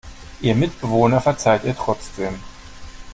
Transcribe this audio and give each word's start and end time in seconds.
Ihr 0.41 0.55
Mitbewohner 0.55 1.21
verzeiht 1.21 1.63
ihr 1.63 1.75
trotzdem. 1.77 2.39